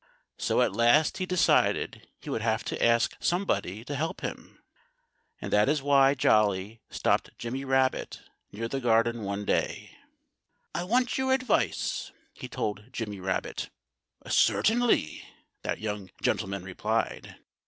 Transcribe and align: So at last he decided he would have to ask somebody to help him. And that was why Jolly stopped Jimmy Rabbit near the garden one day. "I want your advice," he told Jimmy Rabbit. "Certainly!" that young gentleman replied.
So 0.39 0.63
at 0.63 0.73
last 0.73 1.19
he 1.19 1.27
decided 1.27 2.07
he 2.19 2.31
would 2.31 2.41
have 2.41 2.63
to 2.63 2.83
ask 2.83 3.15
somebody 3.19 3.85
to 3.85 3.93
help 3.95 4.21
him. 4.21 4.59
And 5.39 5.53
that 5.53 5.67
was 5.67 5.83
why 5.83 6.15
Jolly 6.15 6.81
stopped 6.89 7.37
Jimmy 7.37 7.63
Rabbit 7.63 8.19
near 8.51 8.67
the 8.67 8.79
garden 8.79 9.21
one 9.21 9.45
day. 9.45 9.95
"I 10.73 10.85
want 10.85 11.19
your 11.19 11.31
advice," 11.31 12.11
he 12.33 12.47
told 12.47 12.85
Jimmy 12.91 13.19
Rabbit. 13.19 13.69
"Certainly!" 14.27 15.23
that 15.61 15.79
young 15.79 16.09
gentleman 16.23 16.63
replied. 16.63 17.35